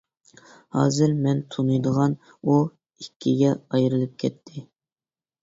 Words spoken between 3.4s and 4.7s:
ئايرىلىپ كەتتى.